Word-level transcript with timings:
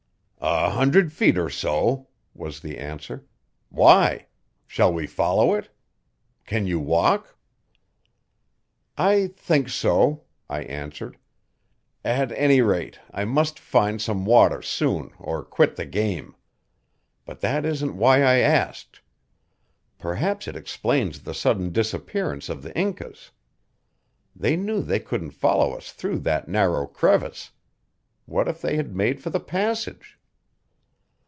"A 0.43 0.71
hundred 0.71 1.13
feet 1.13 1.37
or 1.37 1.51
so," 1.51 2.07
was 2.33 2.61
the 2.61 2.79
answer. 2.79 3.27
"Why? 3.69 4.25
Shall 4.65 4.91
we 4.91 5.05
follow 5.05 5.53
it? 5.53 5.69
Can 6.47 6.65
you 6.65 6.79
walk?" 6.79 7.37
"I 8.97 9.27
think 9.37 9.69
so," 9.69 10.23
I 10.49 10.63
answered. 10.63 11.17
"At 12.03 12.31
any 12.31 12.59
rate, 12.59 12.99
I 13.11 13.23
must 13.23 13.59
find 13.59 14.01
some 14.01 14.25
water 14.25 14.63
soon 14.63 15.11
or 15.19 15.43
quit 15.43 15.75
the 15.75 15.85
game. 15.85 16.35
But 17.23 17.41
that 17.41 17.63
isn't 17.63 17.95
why 17.95 18.23
I 18.23 18.39
asked. 18.39 19.01
Perhaps 19.99 20.47
it 20.47 20.55
explains 20.55 21.19
the 21.21 21.35
sudden 21.35 21.71
disappearance 21.71 22.49
of 22.49 22.63
the 22.63 22.75
Incas. 22.75 23.29
They 24.35 24.55
knew 24.55 24.81
they 24.81 24.99
couldn't 24.99 25.31
follow 25.31 25.73
us 25.77 25.91
through 25.91 26.17
that 26.21 26.47
narrow 26.47 26.87
crevice; 26.87 27.51
what 28.25 28.47
if 28.47 28.59
they 28.59 28.75
have 28.77 28.95
made 28.95 29.21
for 29.21 29.29
the 29.29 29.39
passage?" 29.39 30.17